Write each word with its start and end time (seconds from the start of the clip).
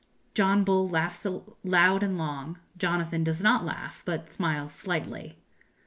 John 0.33 0.63
Bull 0.63 0.87
laughs 0.89 1.27
loud 1.63 2.01
and 2.01 2.17
long; 2.17 2.57
Jonathan 2.75 3.23
does 3.23 3.43
not 3.43 3.63
laugh, 3.65 4.01
but 4.03 4.31
smiles 4.31 4.73
slightly. 4.73 5.37